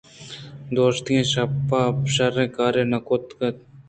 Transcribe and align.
دوشیگیں 0.75 1.25
شپ 1.31 1.69
ءَ 1.77 1.79
آئی 1.81 1.97
ءَ 2.05 2.09
شرّیں 2.13 2.51
کار 2.55 2.75
نہ 2.91 2.99
کُتگ 3.07 3.39
اَت 3.45 3.57